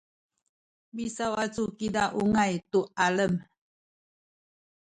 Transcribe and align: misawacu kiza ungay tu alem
misawacu 0.95 1.63
kiza 1.77 2.03
ungay 2.21 2.53
tu 2.71 2.79
alem 3.05 3.33